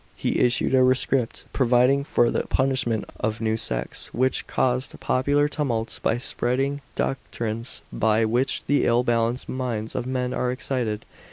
he 0.15 0.39
issued 0.39 0.73
a 0.73 0.81
rescript, 0.81 1.45
providing 1.53 2.03
for 2.03 2.31
the 2.31 2.47
punishment 2.47 3.05
of 3.19 3.39
new 3.39 3.55
sects, 3.55 4.11
which 4.15 4.47
caused 4.47 4.99
popular 4.99 5.47
tumults 5.47 5.99
by 5.99 6.17
spreading 6.17 6.81
doctrines 6.95 7.83
"by 7.93 8.25
which 8.25 8.65
the 8.65 8.83
ill 8.83 9.03
balanced 9.03 9.47
minds 9.47 9.93
of 9.93 10.07
men 10.07 10.33
are 10.33 10.51
excited." 10.51 11.05